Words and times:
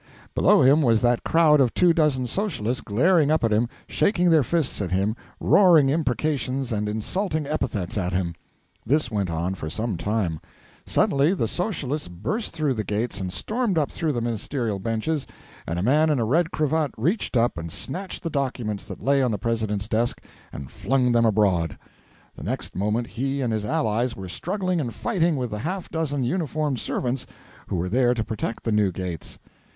Below 0.33 0.63
him 0.63 0.81
was 0.81 0.99
that 1.01 1.23
crowd 1.23 1.61
of 1.61 1.75
two 1.75 1.93
dozen 1.93 2.25
Socialists 2.25 2.81
glaring 2.81 3.29
up 3.29 3.43
at 3.43 3.51
him, 3.53 3.69
shaking 3.87 4.31
their 4.31 4.41
fists 4.41 4.81
at 4.81 4.89
him, 4.89 5.15
roaring 5.39 5.89
imprecations 5.91 6.71
and 6.71 6.89
insulting 6.89 7.45
epithets 7.45 7.99
at 7.99 8.11
him. 8.11 8.33
This 8.83 9.11
went 9.11 9.29
on 9.29 9.53
for 9.53 9.69
some 9.69 9.97
time. 9.97 10.39
Suddenly 10.87 11.35
the 11.35 11.47
Socialists 11.47 12.07
burst 12.07 12.51
through 12.51 12.73
the 12.73 12.83
gates 12.83 13.21
and 13.21 13.31
stormed 13.31 13.77
up 13.77 13.91
through 13.91 14.11
the 14.11 14.21
ministerial 14.21 14.79
benches, 14.79 15.27
and 15.67 15.77
a 15.77 15.83
man 15.83 16.09
in 16.09 16.17
a 16.17 16.25
red 16.25 16.49
cravat 16.49 16.89
reached 16.97 17.37
up 17.37 17.55
and 17.55 17.71
snatched 17.71 18.23
the 18.23 18.31
documents 18.31 18.85
that 18.85 19.03
lay 19.03 19.21
on 19.21 19.29
the 19.29 19.37
President's 19.37 19.87
desk 19.87 20.19
and 20.51 20.71
flung 20.71 21.11
them 21.11 21.25
abroad. 21.27 21.77
The 22.35 22.41
next 22.43 22.75
moment 22.75 23.05
he 23.05 23.39
and 23.41 23.53
his 23.53 23.65
allies 23.65 24.15
were 24.15 24.27
struggling 24.29 24.81
and 24.81 24.91
fighting 24.95 25.35
with 25.37 25.51
the 25.51 25.59
half 25.59 25.91
dozen 25.91 26.23
uniformed 26.23 26.79
servants 26.79 27.27
who 27.67 27.75
were 27.75 27.87
there 27.87 28.15
to 28.15 28.23
protect 28.23 28.63
the 28.63 28.71
new 28.71 28.91
gates. 28.91 29.37